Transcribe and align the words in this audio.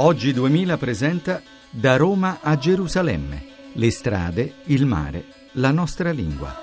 Oggi 0.00 0.32
2000 0.32 0.76
presenta 0.76 1.42
Da 1.72 1.96
Roma 1.96 2.38
a 2.40 2.56
Gerusalemme. 2.56 3.72
Le 3.74 3.90
strade, 3.90 4.62
il 4.66 4.86
mare, 4.86 5.24
la 5.54 5.72
nostra 5.72 6.12
lingua. 6.12 6.54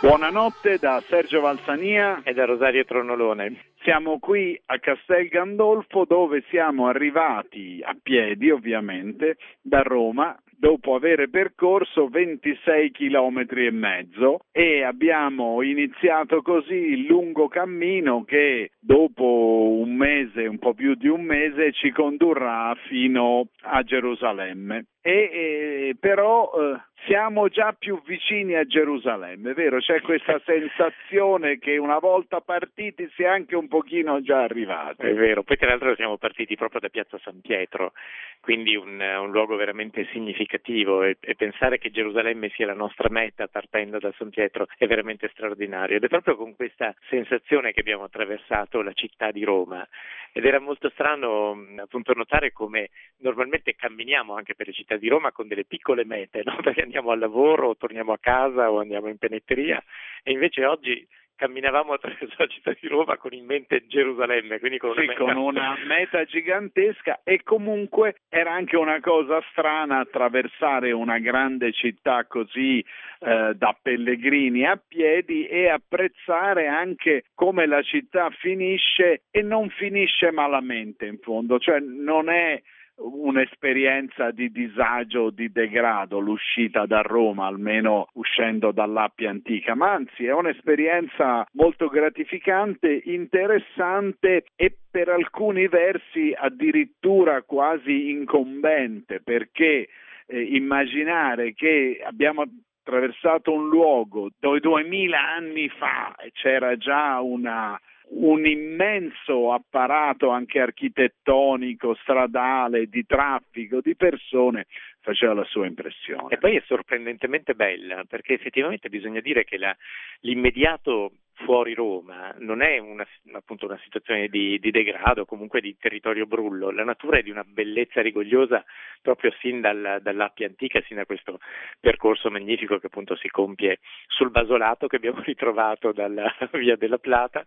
Buonanotte 0.00 0.78
da 0.78 1.00
Sergio 1.06 1.40
Valsania 1.40 2.22
e 2.24 2.34
da 2.34 2.46
Rosario 2.46 2.84
Tronolone. 2.84 3.74
Siamo 3.82 4.18
qui 4.18 4.60
a 4.66 4.80
Castel 4.80 5.28
Gandolfo 5.28 6.04
dove 6.04 6.42
siamo 6.50 6.88
arrivati 6.88 7.80
a 7.84 7.96
piedi 8.02 8.50
ovviamente 8.50 9.36
da 9.62 9.82
Roma 9.82 10.36
dopo 10.58 10.94
aver 10.94 11.28
percorso 11.30 12.08
26 12.08 12.90
km 12.90 13.46
e 13.56 13.70
mezzo 13.70 14.40
e 14.52 14.82
abbiamo 14.82 15.62
iniziato 15.62 16.42
così 16.42 16.74
il 16.74 17.06
lungo 17.06 17.48
cammino 17.48 18.24
che 18.24 18.70
dopo 18.80 19.55
mese, 19.96 20.46
un 20.46 20.58
po' 20.58 20.74
più 20.74 20.94
di 20.94 21.08
un 21.08 21.22
mese, 21.22 21.72
ci 21.72 21.90
condurrà 21.90 22.74
fino 22.86 23.48
a 23.62 23.82
Gerusalemme. 23.82 24.86
E, 25.00 25.30
e 25.32 25.96
però 26.00 26.50
eh, 26.52 26.80
siamo 27.06 27.48
già 27.48 27.72
più 27.72 28.02
vicini 28.04 28.54
a 28.54 28.64
Gerusalemme, 28.64 29.52
vero? 29.52 29.78
C'è 29.78 30.00
questa 30.00 30.40
sensazione 30.44 31.58
che 31.58 31.76
una 31.76 31.98
volta 31.98 32.40
partiti 32.40 33.08
si 33.14 33.22
è 33.22 33.26
anche 33.26 33.54
un 33.54 33.68
pochino 33.68 34.20
già 34.20 34.42
arrivati. 34.42 35.06
È 35.06 35.14
vero, 35.14 35.44
poi 35.44 35.56
tra 35.56 35.68
l'altro 35.68 35.94
siamo 35.94 36.16
partiti 36.16 36.56
proprio 36.56 36.80
da 36.80 36.88
Piazza 36.88 37.18
San 37.22 37.40
Pietro, 37.40 37.92
quindi 38.40 38.74
un, 38.74 39.00
un 39.00 39.30
luogo 39.30 39.54
veramente 39.54 40.08
significativo 40.10 41.04
e, 41.04 41.16
e, 41.20 41.36
pensare 41.36 41.78
che 41.78 41.90
Gerusalemme 41.90 42.48
sia 42.50 42.66
la 42.66 42.74
nostra 42.74 43.08
meta 43.08 43.46
partendo 43.46 43.98
da 43.98 44.12
San 44.16 44.30
Pietro 44.30 44.66
è 44.76 44.86
veramente 44.86 45.28
straordinario 45.32 45.96
ed 45.96 46.04
è 46.04 46.08
proprio 46.08 46.34
con 46.34 46.56
questa 46.56 46.92
sensazione 47.08 47.72
che 47.72 47.80
abbiamo 47.80 48.02
attraversato 48.02 48.82
la 48.82 48.92
città 48.92 49.30
di 49.30 49.44
Roma 49.44 49.85
ed 50.32 50.44
era 50.44 50.60
molto 50.60 50.90
strano 50.90 51.66
appunto 51.78 52.12
notare 52.12 52.52
come 52.52 52.90
normalmente 53.18 53.74
camminiamo 53.74 54.34
anche 54.34 54.54
per 54.54 54.66
le 54.66 54.72
città 54.72 54.96
di 54.96 55.08
Roma 55.08 55.32
con 55.32 55.48
delle 55.48 55.64
piccole 55.64 56.04
mete, 56.04 56.42
no? 56.44 56.56
perché 56.62 56.82
andiamo 56.82 57.10
al 57.10 57.18
lavoro, 57.18 57.68
o 57.68 57.76
torniamo 57.76 58.12
a 58.12 58.18
casa 58.18 58.70
o 58.70 58.80
andiamo 58.80 59.08
in 59.08 59.18
penetteria 59.18 59.82
e 60.22 60.32
invece 60.32 60.64
oggi 60.64 61.06
camminavamo 61.36 61.92
attraverso 61.92 62.34
la 62.38 62.46
città 62.46 62.74
di 62.80 62.88
Roma 62.88 63.16
con 63.16 63.32
in 63.32 63.44
mente 63.44 63.86
Gerusalemme, 63.86 64.58
quindi 64.58 64.78
con, 64.78 64.94
sì, 64.94 65.04
una, 65.04 65.14
con 65.14 65.36
una 65.36 65.76
meta 65.86 66.24
gigantesca 66.24 67.20
e 67.22 67.42
comunque 67.42 68.16
era 68.28 68.52
anche 68.52 68.76
una 68.76 69.00
cosa 69.00 69.40
strana 69.50 70.00
attraversare 70.00 70.92
una 70.92 71.18
grande 71.18 71.72
città 71.72 72.24
così 72.24 72.84
eh, 73.20 73.52
da 73.54 73.76
pellegrini 73.80 74.64
a 74.66 74.76
piedi 74.76 75.46
e 75.46 75.68
apprezzare 75.68 76.66
anche 76.66 77.24
come 77.34 77.66
la 77.66 77.82
città 77.82 78.30
finisce 78.30 79.22
e 79.30 79.42
non 79.42 79.68
finisce 79.70 80.30
malamente 80.30 81.06
in 81.06 81.18
fondo, 81.18 81.58
cioè 81.58 81.78
non 81.80 82.28
è 82.30 82.60
un'esperienza 82.98 84.30
di 84.30 84.50
disagio 84.50 85.30
di 85.30 85.50
degrado 85.50 86.18
l'uscita 86.18 86.86
da 86.86 87.00
Roma, 87.00 87.46
almeno 87.46 88.08
uscendo 88.14 88.72
dall'Appia 88.72 89.30
antica, 89.30 89.74
ma 89.74 89.92
anzi 89.92 90.24
è 90.24 90.32
un'esperienza 90.32 91.46
molto 91.52 91.88
gratificante, 91.88 93.02
interessante 93.04 94.44
e 94.56 94.76
per 94.90 95.08
alcuni 95.08 95.68
versi 95.68 96.34
addirittura 96.34 97.42
quasi 97.42 98.10
incombente, 98.10 99.20
perché 99.22 99.88
eh, 100.26 100.40
immaginare 100.40 101.52
che 101.54 102.00
abbiamo 102.04 102.44
attraversato 102.80 103.52
un 103.52 103.68
luogo 103.68 104.30
dove 104.38 104.60
duemila 104.60 105.20
anni 105.20 105.68
fa 105.68 106.14
c'era 106.32 106.76
già 106.76 107.20
una 107.20 107.78
un 108.08 108.46
immenso 108.46 109.52
apparato 109.52 110.30
anche 110.30 110.60
architettonico, 110.60 111.94
stradale, 112.02 112.86
di 112.86 113.04
traffico, 113.04 113.80
di 113.80 113.96
persone, 113.96 114.66
faceva 115.00 115.34
la 115.34 115.44
sua 115.44 115.66
impressione. 115.66 116.34
E 116.34 116.38
poi 116.38 116.56
è 116.56 116.62
sorprendentemente 116.66 117.54
bella, 117.54 118.04
perché 118.04 118.34
effettivamente 118.34 118.88
bisogna 118.88 119.20
dire 119.20 119.44
che 119.44 119.58
la, 119.58 119.76
l'immediato 120.20 121.12
fuori 121.36 121.74
Roma 121.74 122.34
non 122.38 122.62
è 122.62 122.78
una, 122.78 123.06
appunto 123.32 123.66
una 123.66 123.78
situazione 123.82 124.28
di, 124.28 124.58
di 124.58 124.70
degrado, 124.70 125.24
comunque 125.24 125.60
di 125.60 125.76
territorio 125.78 126.26
brullo, 126.26 126.70
la 126.70 126.84
natura 126.84 127.18
è 127.18 127.22
di 127.22 127.30
una 127.30 127.44
bellezza 127.44 128.00
rigogliosa 128.00 128.64
proprio 129.02 129.32
sin 129.40 129.60
dal, 129.60 129.98
dall'Appia 130.02 130.46
antica, 130.46 130.80
sin 130.86 130.96
da 130.96 131.04
questo 131.04 131.38
percorso 131.78 132.30
magnifico 132.30 132.78
che 132.78 132.86
appunto 132.86 133.16
si 133.16 133.28
compie 133.28 133.78
sul 134.06 134.30
basolato 134.30 134.86
che 134.86 134.96
abbiamo 134.96 135.20
ritrovato 135.24 135.92
dalla 135.92 136.32
via 136.52 136.76
della 136.76 136.98
Plata 136.98 137.44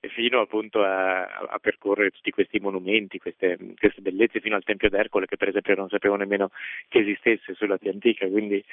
e 0.00 0.08
fino 0.08 0.40
appunto 0.40 0.82
a, 0.82 1.24
a 1.24 1.58
percorrere 1.60 2.10
tutti 2.10 2.30
questi 2.30 2.60
monumenti, 2.60 3.18
queste, 3.18 3.58
queste, 3.78 4.00
bellezze 4.00 4.40
fino 4.40 4.56
al 4.56 4.64
Tempio 4.64 4.88
d'Ercole 4.88 5.26
che 5.26 5.36
per 5.36 5.48
esempio 5.48 5.74
non 5.74 5.88
sapevo 5.88 6.16
nemmeno 6.16 6.50
che 6.88 7.00
esistesse 7.00 7.54
sull'Appia 7.54 7.90
antica, 7.90 8.26
quindi 8.28 8.64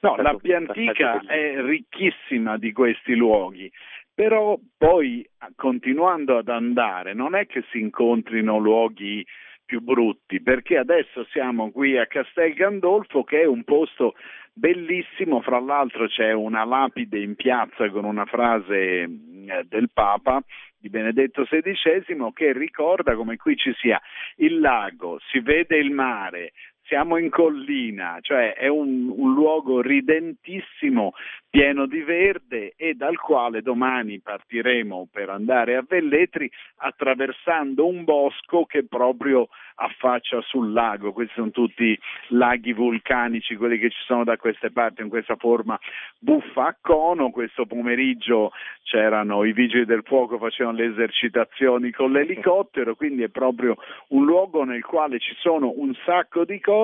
No, 0.00 0.16
l'Appia 0.16 0.58
antica 0.58 1.22
è 1.26 1.60
ricchissima 1.62 2.58
di 2.58 2.72
questi 2.72 3.14
luoghi 3.14 3.70
però 4.16 4.58
poi 4.78 5.28
continuando 5.54 6.38
ad 6.38 6.48
andare 6.48 7.12
non 7.12 7.34
è 7.34 7.46
che 7.46 7.62
si 7.70 7.78
incontrino 7.78 8.56
luoghi 8.56 9.22
più 9.62 9.82
brutti, 9.82 10.40
perché 10.40 10.78
adesso 10.78 11.26
siamo 11.32 11.70
qui 11.70 11.98
a 11.98 12.06
Castel 12.06 12.54
Gandolfo 12.54 13.24
che 13.24 13.42
è 13.42 13.44
un 13.44 13.62
posto 13.62 14.14
bellissimo, 14.54 15.42
fra 15.42 15.60
l'altro 15.60 16.06
c'è 16.06 16.32
una 16.32 16.64
lapide 16.64 17.18
in 17.18 17.34
piazza 17.34 17.90
con 17.90 18.06
una 18.06 18.24
frase 18.24 19.02
eh, 19.02 19.08
del 19.68 19.90
Papa 19.92 20.42
di 20.78 20.88
Benedetto 20.88 21.44
XVI 21.44 22.30
che 22.32 22.52
ricorda 22.54 23.14
come 23.16 23.36
qui 23.36 23.54
ci 23.56 23.74
sia 23.74 24.00
il 24.36 24.60
lago, 24.60 25.18
si 25.30 25.40
vede 25.40 25.76
il 25.76 25.90
mare, 25.90 26.52
siamo 26.86 27.16
in 27.16 27.30
collina, 27.30 28.18
cioè 28.20 28.54
è 28.54 28.68
un, 28.68 29.12
un, 29.14 29.34
luogo 29.34 29.80
ridentissimo, 29.80 31.14
pieno 31.50 31.86
di 31.86 32.00
verde 32.02 32.74
e 32.76 32.94
dal 32.94 33.16
quale 33.16 33.60
domani 33.60 34.20
partiremo 34.20 35.08
per 35.10 35.30
andare 35.30 35.76
a 35.76 35.84
Velletri 35.86 36.50
attraversando 36.76 37.86
un 37.86 38.04
bosco 38.04 38.64
che 38.64 38.86
proprio 38.86 39.48
affaccia 39.76 40.40
sul 40.42 40.72
lago. 40.72 41.12
Questi 41.12 41.34
sono 41.34 41.50
tutti 41.50 41.98
laghi 42.28 42.72
vulcanici, 42.72 43.56
quelli 43.56 43.78
che 43.78 43.90
ci 43.90 44.02
sono 44.06 44.24
da 44.24 44.36
queste 44.36 44.70
parti 44.70 45.02
in 45.02 45.08
questa 45.08 45.36
forma 45.36 45.78
buffa 46.18 46.68
a 46.68 46.76
cono. 46.80 47.30
Questo 47.30 47.66
pomeriggio 47.66 48.52
c'erano 48.82 49.44
i 49.44 49.52
vigili 49.52 49.84
del 49.84 50.02
fuoco, 50.04 50.38
facevano 50.38 50.78
le 50.78 50.86
esercitazioni 50.86 51.90
con 51.90 52.12
l'elicottero, 52.12 52.94
quindi 52.94 53.22
è 53.22 53.28
proprio 53.28 53.76
un 54.08 54.24
luogo 54.24 54.64
nel 54.64 54.84
quale 54.84 55.18
ci 55.18 55.34
sono 55.38 55.72
un 55.76 55.92
sacco 56.04 56.44
di 56.44 56.60
cose 56.60 56.75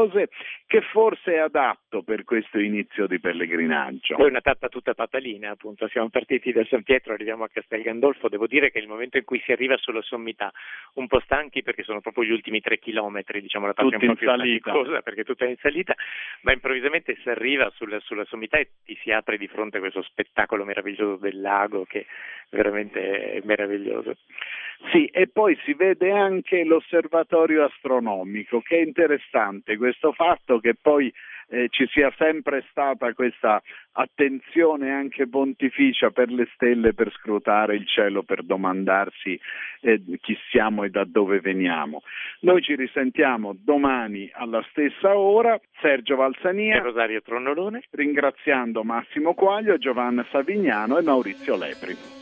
che 0.67 0.81
forse 0.93 1.33
è 1.35 1.39
adatto 1.39 1.82
per 2.01 2.25
questo 2.25 2.59
inizio 2.59 3.07
di 3.07 3.21
pellegrinaggio. 3.21 4.17
Poi 4.17 4.31
una 4.31 4.41
tappa 4.41 4.69
tutta 4.69 4.95
patalina, 4.95 5.51
appunto, 5.51 5.87
siamo 5.89 6.09
partiti 6.09 6.51
da 6.51 6.65
San 6.65 6.83
Pietro, 6.83 7.13
arriviamo 7.13 7.45
a 7.45 7.49
Castel 7.49 7.83
Gandolfo, 7.83 8.31
devo 8.31 8.47
dire 8.47 8.71
che 8.71 8.79
il 8.79 8.89
momento 8.89 9.19
in 9.19 9.25
cui 9.25 9.43
si 9.45 9.53
arriva 9.53 9.77
sulla 9.77 10.01
sommità, 10.01 10.51
un 10.95 11.07
po' 11.07 11.21
stanchi 11.21 11.63
perché 11.63 11.83
sono 11.83 12.01
proprio 12.01 12.25
gli 12.25 12.31
ultimi 12.31 12.61
tre 12.61 12.79
chilometri, 12.79 13.43
diciamo 13.43 13.67
la 13.67 13.75
parte 13.75 13.93
Tutti 13.93 14.07
un 14.07 14.13
po' 14.13 14.19
più 14.19 14.29
faticosa 14.29 15.03
perché 15.03 15.25
tutta 15.25 15.45
è 15.45 15.49
in 15.49 15.57
salita, 15.59 15.95
ma 16.43 16.53
improvvisamente 16.53 17.19
si 17.21 17.29
arriva 17.29 17.71
sulla, 17.75 18.01
sulla 18.01 18.25
sommità 18.25 18.57
e 18.57 18.71
ti 18.85 18.99
si 19.03 19.11
apre 19.11 19.37
di 19.37 19.49
fronte 19.49 19.77
a 19.77 19.81
questo 19.81 20.01
spettacolo 20.01 20.65
meraviglioso 20.65 21.17
del 21.17 21.39
lago 21.41 21.85
che 21.85 22.07
veramente 22.49 23.33
è 23.33 23.41
meraviglioso. 23.45 24.17
Sì, 24.91 25.07
e 25.07 25.29
poi 25.29 25.57
si 25.65 25.75
vede 25.75 26.11
anche 26.11 26.65
l'osservatorio 26.65 27.65
astronomico, 27.65 28.61
che 28.61 28.79
è 28.79 28.81
interessante 28.81 29.77
questo 29.77 30.13
fatto 30.13 30.59
che 30.59 30.75
poi 30.75 31.13
eh, 31.53 31.69
ci 31.69 31.87
sia 31.89 32.11
sempre 32.17 32.65
stata 32.71 33.13
questa 33.13 33.63
attenzione 33.93 34.91
anche 34.91 35.29
pontificia 35.29 36.11
per 36.11 36.31
le 36.31 36.49
stelle, 36.55 36.95
per 36.95 37.13
scrutare 37.13 37.77
il 37.77 37.87
cielo, 37.87 38.23
per 38.23 38.43
domandarsi 38.43 39.39
eh, 39.83 40.03
chi 40.21 40.37
siamo 40.51 40.85
e 40.85 40.89
da 40.89 41.05
dove 41.05 41.41
veniamo. 41.41 42.03
Noi 42.41 42.63
ci 42.63 42.75
risentiamo 42.75 43.55
domani 43.55 44.31
alla 44.33 44.65
stessa 44.71 45.15
ora, 45.15 45.61
Sergio 45.81 46.17
Valsania 46.17 46.77
e 46.77 46.81
Rosario 46.81 47.21
Tronolone, 47.21 47.83
ringraziando 47.91 48.83
Massimo 48.83 49.35
Quaglio, 49.35 49.77
Giovanna 49.77 50.27
Savignano 50.31 50.97
e 50.97 51.03
Maurizio 51.03 51.57
Lepri. 51.57 52.22